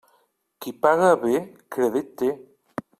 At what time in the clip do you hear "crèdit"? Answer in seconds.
1.77-2.13